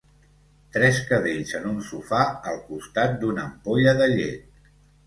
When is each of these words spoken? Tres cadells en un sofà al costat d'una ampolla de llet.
Tres 0.77 1.01
cadells 1.09 1.53
en 1.61 1.69
un 1.73 1.77
sofà 1.91 2.25
al 2.53 2.59
costat 2.71 3.17
d'una 3.23 3.47
ampolla 3.53 3.99
de 4.03 4.15
llet. 4.19 4.55